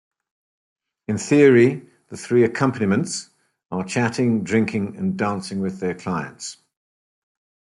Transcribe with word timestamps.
In 1.07 1.19
theory, 1.19 1.87
the 2.07 2.17
"three 2.17 2.43
accompaniments" 2.43 3.29
are 3.69 3.83
chatting, 3.85 4.43
drinking 4.43 4.95
and 4.97 5.15
dancing 5.15 5.59
with 5.59 5.79
their 5.79 5.93
clients. 5.93 6.57